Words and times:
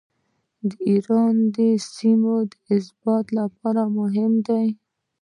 ایران 0.87 1.35
د 1.55 1.57
سیمې 1.95 2.37
د 2.51 2.55
ثبات 2.87 3.25
لپاره 3.39 3.81
مهم 3.97 4.33
دی. 4.47 4.65